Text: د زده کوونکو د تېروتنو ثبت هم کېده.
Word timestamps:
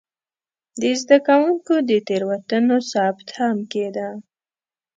د 0.81 0.83
زده 1.01 1.17
کوونکو 1.27 1.73
د 1.89 1.91
تېروتنو 2.07 2.77
ثبت 2.91 3.27
هم 3.39 3.57
کېده. 3.71 4.09